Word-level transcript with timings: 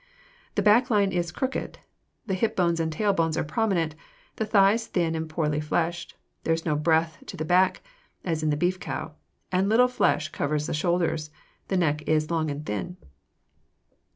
The 0.55 0.63
back 0.63 0.89
line 0.89 1.11
is 1.11 1.31
crooked, 1.31 1.77
the 2.25 2.33
hip 2.33 2.55
bones 2.55 2.79
and 2.79 2.91
tail 2.91 3.13
bone 3.13 3.37
are 3.37 3.43
prominent, 3.43 3.93
the 4.37 4.47
thighs 4.47 4.87
thin 4.87 5.13
and 5.13 5.29
poorly 5.29 5.59
fleshed; 5.59 6.15
there 6.43 6.55
is 6.55 6.65
no 6.65 6.75
breadth 6.75 7.19
to 7.27 7.37
the 7.37 7.45
back, 7.45 7.83
as 8.25 8.41
in 8.41 8.49
the 8.49 8.57
beef 8.57 8.79
cow, 8.79 9.13
and 9.51 9.69
little 9.69 9.87
flesh 9.87 10.29
covers 10.29 10.65
the 10.65 10.73
shoulders; 10.73 11.29
the 11.67 11.77
neck 11.77 12.01
is 12.07 12.31
long 12.31 12.49
and 12.49 12.65
thin. 12.65 12.97